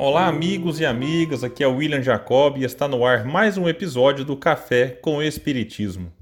Olá, 0.00 0.28
amigos 0.28 0.78
e 0.78 0.86
amigas, 0.86 1.42
aqui 1.42 1.60
é 1.60 1.66
o 1.66 1.74
William 1.74 2.00
Jacob 2.00 2.56
e 2.56 2.62
está 2.62 2.86
no 2.86 3.04
ar 3.04 3.24
mais 3.24 3.58
um 3.58 3.68
episódio 3.68 4.24
do 4.24 4.36
Café 4.36 4.90
com 4.90 5.16
o 5.16 5.22
Espiritismo. 5.24 6.12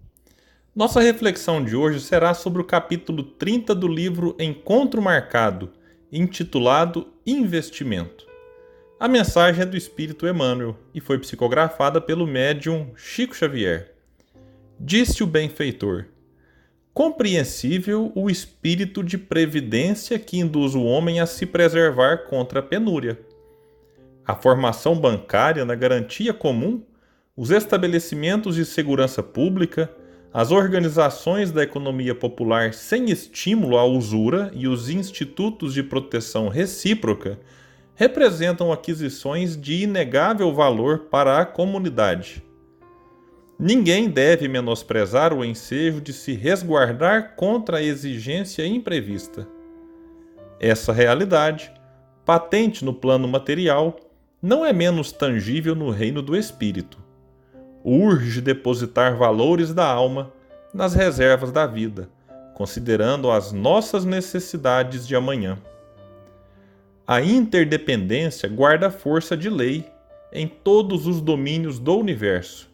Nossa 0.74 1.02
reflexão 1.02 1.62
de 1.62 1.76
hoje 1.76 2.00
será 2.00 2.32
sobre 2.32 2.62
o 2.62 2.64
capítulo 2.64 3.22
30 3.22 3.74
do 3.74 3.86
livro 3.86 4.34
Encontro 4.40 5.02
Marcado, 5.02 5.72
intitulado 6.10 7.08
Investimento. 7.26 8.26
A 8.98 9.06
mensagem 9.06 9.60
é 9.60 9.66
do 9.66 9.76
Espírito 9.76 10.26
Emmanuel 10.26 10.74
e 10.94 10.98
foi 10.98 11.18
psicografada 11.18 12.00
pelo 12.00 12.26
médium 12.26 12.92
Chico 12.96 13.36
Xavier. 13.36 13.92
Disse 14.80 15.22
o 15.22 15.26
benfeitor: 15.26 16.06
Compreensível 16.94 18.10
o 18.14 18.30
espírito 18.30 19.04
de 19.04 19.18
previdência 19.18 20.18
que 20.18 20.38
induz 20.38 20.74
o 20.74 20.82
homem 20.82 21.20
a 21.20 21.26
se 21.26 21.44
preservar 21.44 22.24
contra 22.24 22.60
a 22.60 22.62
penúria 22.62 23.25
a 24.26 24.34
formação 24.34 24.96
bancária 24.96 25.64
na 25.64 25.74
garantia 25.74 26.34
comum, 26.34 26.82
os 27.36 27.50
estabelecimentos 27.50 28.56
de 28.56 28.64
segurança 28.64 29.22
pública, 29.22 29.90
as 30.32 30.50
organizações 30.50 31.52
da 31.52 31.62
economia 31.62 32.14
popular 32.14 32.74
sem 32.74 33.10
estímulo 33.10 33.78
à 33.78 33.84
usura 33.84 34.50
e 34.54 34.66
os 34.66 34.88
institutos 34.88 35.72
de 35.72 35.82
proteção 35.82 36.48
recíproca 36.48 37.38
representam 37.94 38.72
aquisições 38.72 39.56
de 39.56 39.84
inegável 39.84 40.52
valor 40.52 41.06
para 41.10 41.40
a 41.40 41.46
comunidade. 41.46 42.42
Ninguém 43.58 44.10
deve 44.10 44.48
menosprezar 44.48 45.32
o 45.32 45.42
ensejo 45.42 46.02
de 46.02 46.12
se 46.12 46.34
resguardar 46.34 47.34
contra 47.36 47.78
a 47.78 47.82
exigência 47.82 48.66
imprevista. 48.66 49.48
Essa 50.60 50.92
realidade, 50.92 51.72
patente 52.26 52.84
no 52.84 52.92
plano 52.92 53.26
material, 53.26 53.98
não 54.40 54.64
é 54.64 54.72
menos 54.72 55.12
tangível 55.12 55.74
no 55.74 55.90
reino 55.90 56.20
do 56.20 56.36
espírito. 56.36 56.98
Urge 57.82 58.40
depositar 58.40 59.16
valores 59.16 59.72
da 59.72 59.86
alma 59.86 60.32
nas 60.74 60.94
reservas 60.94 61.50
da 61.50 61.66
vida, 61.66 62.08
considerando 62.54 63.30
as 63.30 63.52
nossas 63.52 64.04
necessidades 64.04 65.06
de 65.06 65.16
amanhã. 65.16 65.58
A 67.06 67.22
interdependência 67.22 68.48
guarda 68.48 68.90
força 68.90 69.36
de 69.36 69.48
lei 69.48 69.86
em 70.32 70.46
todos 70.46 71.06
os 71.06 71.20
domínios 71.20 71.78
do 71.78 71.96
universo. 71.96 72.68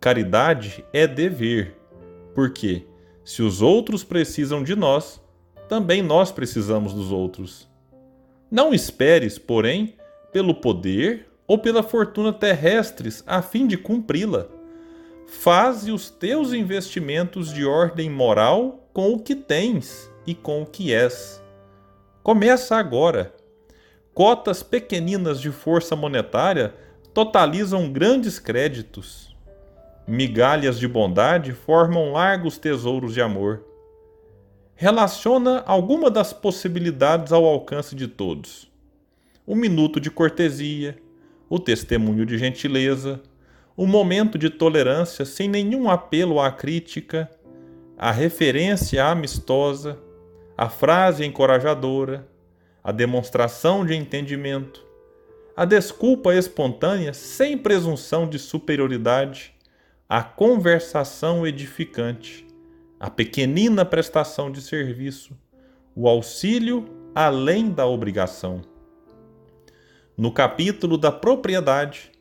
Caridade 0.00 0.84
é 0.92 1.06
dever, 1.06 1.76
porque, 2.34 2.86
se 3.24 3.42
os 3.42 3.60
outros 3.60 4.02
precisam 4.02 4.62
de 4.62 4.74
nós, 4.74 5.20
também 5.68 6.02
nós 6.02 6.32
precisamos 6.32 6.92
dos 6.92 7.10
outros. 7.10 7.68
Não 8.50 8.72
esperes, 8.72 9.38
porém, 9.38 9.94
pelo 10.32 10.54
poder 10.54 11.28
ou 11.46 11.58
pela 11.58 11.82
fortuna 11.82 12.32
terrestres 12.32 13.22
a 13.26 13.42
fim 13.42 13.66
de 13.66 13.76
cumpri-la. 13.76 14.48
Faze 15.26 15.92
os 15.92 16.10
teus 16.10 16.52
investimentos 16.52 17.52
de 17.52 17.64
ordem 17.64 18.08
moral 18.08 18.88
com 18.92 19.12
o 19.12 19.18
que 19.18 19.34
tens 19.34 20.10
e 20.26 20.34
com 20.34 20.62
o 20.62 20.66
que 20.66 20.92
és. 20.92 21.42
Começa 22.22 22.76
agora. 22.76 23.34
Cotas 24.14 24.62
pequeninas 24.62 25.40
de 25.40 25.50
força 25.50 25.94
monetária 25.96 26.74
totalizam 27.14 27.90
grandes 27.90 28.38
créditos. 28.38 29.36
Migalhas 30.06 30.78
de 30.78 30.88
bondade 30.88 31.52
formam 31.52 32.12
largos 32.12 32.58
tesouros 32.58 33.14
de 33.14 33.20
amor. 33.22 33.64
Relaciona 34.74 35.62
alguma 35.66 36.10
das 36.10 36.32
possibilidades 36.32 37.32
ao 37.32 37.44
alcance 37.44 37.94
de 37.94 38.08
todos 38.08 38.71
o 39.46 39.56
minuto 39.56 40.00
de 40.00 40.10
cortesia, 40.10 40.98
o 41.48 41.58
testemunho 41.58 42.24
de 42.24 42.38
gentileza, 42.38 43.20
o 43.76 43.86
momento 43.86 44.38
de 44.38 44.48
tolerância 44.48 45.24
sem 45.24 45.48
nenhum 45.48 45.90
apelo 45.90 46.40
à 46.40 46.50
crítica, 46.50 47.30
a 47.98 48.10
referência 48.10 49.04
amistosa, 49.04 49.98
a 50.56 50.68
frase 50.68 51.24
encorajadora, 51.24 52.28
a 52.82 52.92
demonstração 52.92 53.84
de 53.84 53.94
entendimento, 53.94 54.84
a 55.56 55.64
desculpa 55.64 56.34
espontânea 56.34 57.12
sem 57.12 57.56
presunção 57.58 58.28
de 58.28 58.38
superioridade, 58.38 59.54
a 60.08 60.22
conversação 60.22 61.46
edificante, 61.46 62.46
a 62.98 63.10
pequenina 63.10 63.84
prestação 63.84 64.50
de 64.50 64.60
serviço, 64.60 65.36
o 65.94 66.08
auxílio 66.08 66.84
além 67.14 67.70
da 67.70 67.86
obrigação. 67.86 68.71
No 70.22 70.30
capítulo 70.30 70.96
da 70.96 71.10
propriedade, 71.10 72.12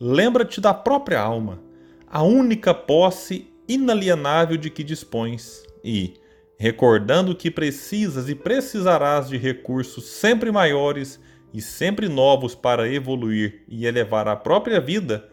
lembra-te 0.00 0.62
da 0.62 0.72
própria 0.72 1.20
alma, 1.20 1.60
a 2.06 2.22
única 2.22 2.72
posse 2.72 3.52
inalienável 3.68 4.56
de 4.56 4.70
que 4.70 4.82
dispões, 4.82 5.62
e, 5.84 6.14
recordando 6.56 7.36
que 7.36 7.50
precisas 7.50 8.30
e 8.30 8.34
precisarás 8.34 9.28
de 9.28 9.36
recursos 9.36 10.06
sempre 10.06 10.50
maiores 10.50 11.20
e 11.52 11.60
sempre 11.60 12.08
novos 12.08 12.54
para 12.54 12.90
evoluir 12.90 13.62
e 13.68 13.84
elevar 13.84 14.26
a 14.26 14.36
própria 14.36 14.80
vida, 14.80 15.28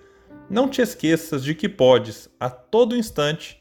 não 0.49 0.67
te 0.67 0.81
esqueças 0.81 1.41
de 1.45 1.55
que 1.55 1.69
podes, 1.69 2.29
a 2.37 2.49
todo 2.49 2.97
instante, 2.97 3.57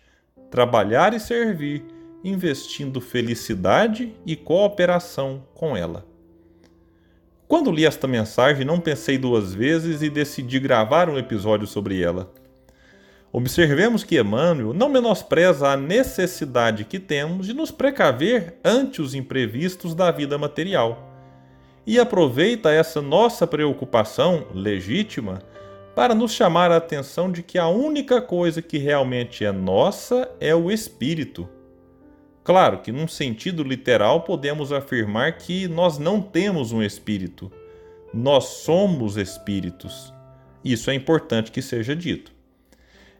trabalhar 0.50 1.14
e 1.14 1.20
servir, 1.20 1.84
investindo 2.24 3.00
felicidade 3.00 4.12
e 4.26 4.34
cooperação 4.34 5.46
com 5.54 5.76
ela. 5.76 6.15
Quando 7.48 7.70
li 7.70 7.86
esta 7.86 8.08
mensagem, 8.08 8.64
não 8.64 8.80
pensei 8.80 9.16
duas 9.16 9.54
vezes 9.54 10.02
e 10.02 10.10
decidi 10.10 10.58
gravar 10.58 11.08
um 11.08 11.16
episódio 11.16 11.66
sobre 11.66 12.02
ela. 12.02 12.28
Observemos 13.32 14.02
que 14.02 14.18
Emmanuel 14.18 14.72
não 14.72 14.88
menospreza 14.88 15.68
a 15.68 15.76
necessidade 15.76 16.84
que 16.84 16.98
temos 16.98 17.46
de 17.46 17.52
nos 17.52 17.70
precaver 17.70 18.58
ante 18.64 19.00
os 19.00 19.14
imprevistos 19.14 19.94
da 19.94 20.10
vida 20.10 20.36
material 20.36 21.12
e 21.86 22.00
aproveita 22.00 22.72
essa 22.72 23.00
nossa 23.00 23.46
preocupação 23.46 24.46
legítima 24.52 25.40
para 25.94 26.14
nos 26.14 26.32
chamar 26.32 26.72
a 26.72 26.78
atenção 26.78 27.30
de 27.30 27.44
que 27.44 27.58
a 27.58 27.68
única 27.68 28.20
coisa 28.20 28.60
que 28.60 28.78
realmente 28.78 29.44
é 29.44 29.52
nossa 29.52 30.28
é 30.40 30.54
o 30.54 30.70
espírito 30.70 31.48
Claro 32.46 32.78
que, 32.78 32.92
num 32.92 33.08
sentido 33.08 33.64
literal, 33.64 34.20
podemos 34.20 34.70
afirmar 34.70 35.36
que 35.36 35.66
nós 35.66 35.98
não 35.98 36.22
temos 36.22 36.70
um 36.70 36.80
espírito, 36.80 37.50
nós 38.14 38.44
somos 38.44 39.16
espíritos. 39.16 40.14
Isso 40.64 40.88
é 40.88 40.94
importante 40.94 41.50
que 41.50 41.60
seja 41.60 41.96
dito. 41.96 42.30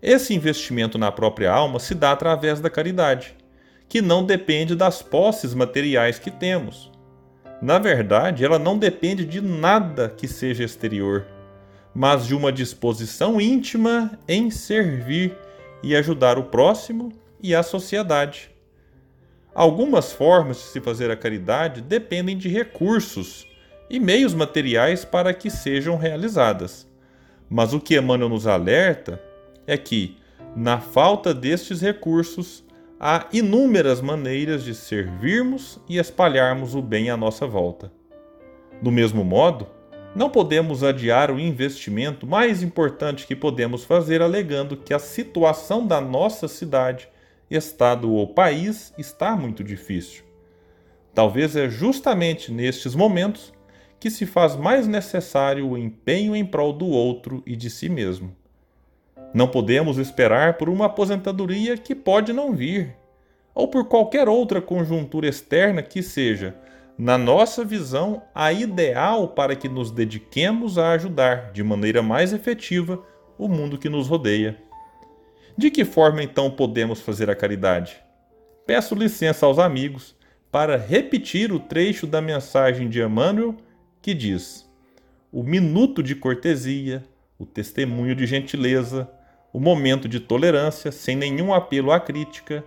Esse 0.01 0.33
investimento 0.33 0.97
na 0.97 1.11
própria 1.11 1.51
alma 1.51 1.81
se 1.81 1.93
dá 1.93 2.13
através 2.13 2.61
da 2.61 2.71
caridade, 2.71 3.35
que 3.89 4.01
não 4.01 4.25
depende 4.25 4.77
das 4.77 5.03
posses 5.03 5.55
materiais 5.55 6.21
que 6.21 6.31
temos. 6.31 6.93
Na 7.61 7.81
verdade, 7.81 8.45
ela 8.45 8.61
não 8.61 8.79
depende 8.79 9.25
de 9.25 9.41
nada 9.41 10.09
que 10.09 10.29
seja 10.29 10.63
exterior, 10.63 11.27
mas 11.93 12.29
de 12.29 12.35
uma 12.37 12.53
disposição 12.53 13.41
íntima 13.41 14.17
em 14.29 14.53
servir 14.53 15.37
e 15.83 15.97
ajudar 15.97 16.39
o 16.39 16.45
próximo 16.45 17.11
e 17.43 17.57
a 17.57 17.65
sociedade. 17.65 18.55
Algumas 19.57 20.13
formas 20.13 20.59
de 20.59 20.65
se 20.65 20.83
fazer 20.83 21.11
a 21.11 21.17
caridade 21.17 21.81
dependem 21.81 22.37
de 22.37 22.47
recursos 22.47 23.47
e 23.89 23.99
meios 23.99 24.35
materiais 24.35 25.03
para 25.03 25.33
que 25.33 25.49
sejam 25.49 25.97
realizadas. 25.97 26.87
Mas 27.49 27.73
o 27.73 27.81
que 27.81 27.97
Emmanuel 27.97 28.29
nos 28.29 28.47
alerta 28.47 29.19
é 29.67 29.79
que, 29.79 30.19
na 30.55 30.79
falta 30.79 31.33
destes 31.33 31.81
recursos, 31.81 32.63
há 33.01 33.29
inúmeras 33.33 34.03
maneiras 34.03 34.63
de 34.63 34.75
servirmos 34.75 35.81
e 35.89 35.97
espalharmos 35.97 36.75
o 36.75 36.83
bem 36.83 37.09
à 37.09 37.17
nossa 37.17 37.47
volta. 37.47 37.91
Do 38.83 38.93
mesmo 38.93 39.25
modo, 39.25 39.69
não 40.15 40.29
podemos 40.29 40.85
adiar 40.85 41.31
o 41.31 41.41
investimento 41.41 42.27
mais 42.27 42.63
importante 42.63 43.27
que 43.27 43.35
podemos 43.35 43.85
fazer 43.85 44.21
alegando 44.21 44.77
que 44.77 44.93
a 44.93 44.99
situação 44.99 45.87
da 45.87 45.99
nossa 45.99 46.47
cidade 46.47 47.09
estado 47.51 48.13
ou 48.13 48.35
país 48.35 48.93
está 48.99 49.37
muito 49.37 49.63
difícil. 49.63 50.25
Talvez 51.15 51.57
é 51.57 51.69
justamente 51.69 52.53
nestes 52.53 52.95
momentos 52.95 53.53
que 53.99 54.11
se 54.11 54.27
faz 54.27 54.55
mais 54.55 54.87
necessário 54.87 55.69
o 55.69 55.79
empenho 55.79 56.37
em 56.37 56.45
prol 56.45 56.73
do 56.73 56.87
outro 56.87 57.43
e 57.47 57.57
de 57.57 57.71
si 57.71 57.89
mesmo. 57.89 58.37
Não 59.33 59.49
podemos 59.49 59.99
esperar 59.99 60.59
por 60.59 60.69
uma 60.69 60.87
aposentadoria 60.87 61.77
que 61.77 61.95
pode 61.95 62.33
não 62.33 62.55
vir, 62.55 62.97
ou 63.55 63.69
por 63.69 63.87
qualquer 63.87 64.29
outra 64.29 64.61
conjuntura 64.61 65.27
externa 65.27 65.83
que 65.83 66.03
seja, 66.03 66.55
na 66.99 67.19
nossa 67.19 67.65
visão, 67.65 68.23
a 68.35 68.53
ideal 68.53 69.29
para 69.29 69.55
que 69.55 69.69
nos 69.69 69.91
dediquemos 69.91 70.79
a 70.79 70.93
ajudar 70.93 71.53
de 71.53 71.63
maneira 71.63 72.03
mais 72.03 72.33
efetiva 72.33 73.03
o 73.39 73.49
mundo 73.49 73.79
que 73.79 73.89
nos 73.89 74.09
rodeia. 74.09 74.66
De 75.59 75.71
que 75.71 75.87
forma 75.87 76.23
então 76.23 76.51
podemos 76.51 77.01
fazer 77.01 77.31
a 77.31 77.35
caridade? 77.35 77.97
Peço 78.67 78.95
licença 78.95 79.47
aos 79.47 79.59
amigos 79.59 80.15
para 80.53 80.77
repetir 80.77 81.51
o 81.51 81.59
trecho 81.59 82.07
da 82.07 82.21
mensagem 82.21 82.91
de 82.91 83.01
Emmanuel 83.01 83.57
que 84.03 84.13
diz: 84.13 84.71
o 85.33 85.43
minuto 85.43 86.03
de 86.03 86.15
cortesia, 86.15 87.03
o 87.39 87.47
testemunho 87.47 88.15
de 88.15 88.27
gentileza, 88.27 89.11
o 89.51 89.59
momento 89.59 90.07
de 90.07 90.21
tolerância 90.21 90.93
sem 90.93 91.17
nenhum 91.17 91.55
apelo 91.55 91.91
à 91.91 91.99
crítica, 91.99 92.63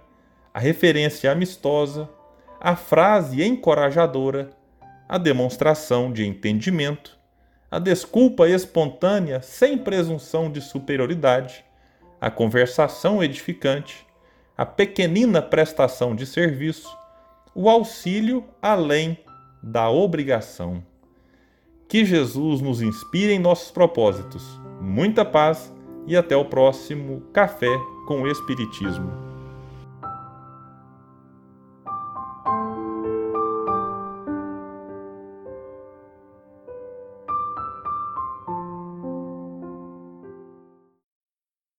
a 0.51 0.59
referência 0.59 1.31
amistosa, 1.31 2.09
a 2.59 2.75
frase 2.75 3.43
encorajadora, 3.43 4.49
a 5.07 5.19
demonstração 5.19 6.11
de 6.11 6.25
entendimento, 6.25 7.19
a 7.69 7.77
desculpa 7.77 8.49
espontânea 8.49 9.43
sem 9.43 9.77
presunção 9.77 10.51
de 10.51 10.59
superioridade, 10.59 11.68
a 12.19 12.29
conversação 12.29 13.23
edificante, 13.23 14.05
a 14.57 14.65
pequenina 14.65 15.41
prestação 15.41 16.15
de 16.15 16.25
serviço, 16.25 16.89
o 17.55 17.69
auxílio 17.69 18.43
além 18.61 19.17
da 19.63 19.89
obrigação. 19.89 20.83
Que 21.87 22.05
Jesus 22.05 22.61
nos 22.61 22.81
inspire 22.81 23.33
em 23.33 23.39
nossos 23.39 23.71
propósitos. 23.71 24.43
Muita 24.79 25.25
paz 25.25 25.73
e 26.05 26.15
até 26.15 26.35
o 26.35 26.45
próximo 26.45 27.21
Café 27.33 27.75
com 28.07 28.27
Espiritismo. 28.27 29.28